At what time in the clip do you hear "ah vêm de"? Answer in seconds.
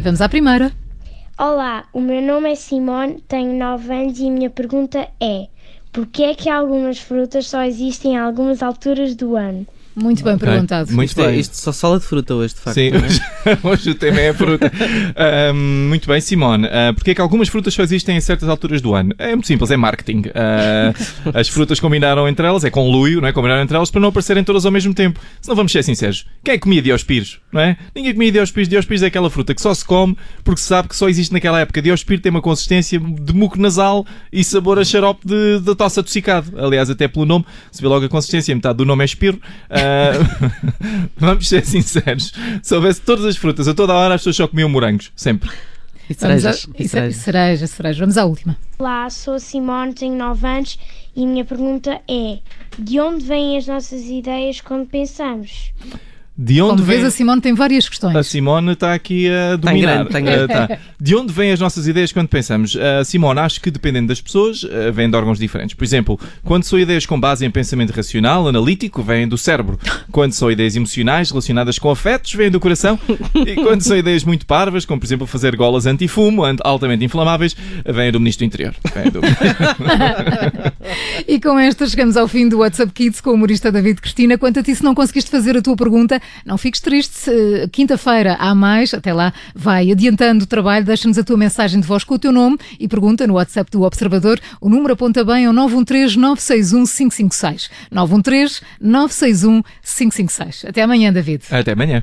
64.64-65.14